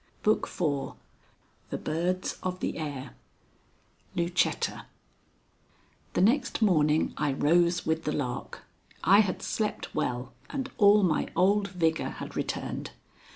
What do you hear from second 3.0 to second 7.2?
XXXIII LUCETTA The next morning